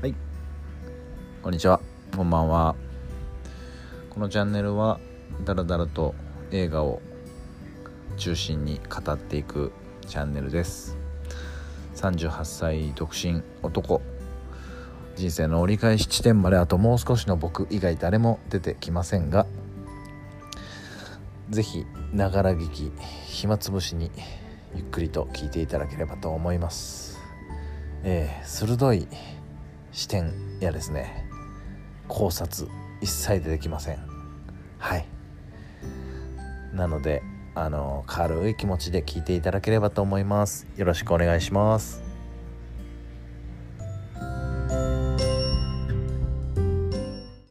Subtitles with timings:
[0.00, 0.14] はい。
[1.42, 1.80] こんにちは。
[2.14, 2.76] こんばんは。
[4.10, 5.00] このチャンネルは
[5.44, 6.14] だらだらと
[6.52, 7.02] 映画を
[8.16, 9.72] 中心に語っていく
[10.06, 10.96] チャンネルです。
[11.96, 14.00] 38歳独身男。
[15.16, 19.46] 人生の折り返し地点まであともう少しの僕以外誰も出てきませんが
[21.50, 22.92] 是非ながら聞き
[23.26, 24.12] 暇つぶしに
[24.76, 27.18] ゆっくりと聞いていただければと思います。
[28.04, 29.08] えー、鋭い
[29.92, 31.28] 視点やですね
[32.08, 32.68] 考察
[33.00, 33.98] 一切出てきません。
[34.78, 35.06] はい。
[36.72, 37.22] なので
[37.54, 40.66] あの軽い気持ちで聞いていただければと思います。
[40.76, 42.07] よろしくお願いします。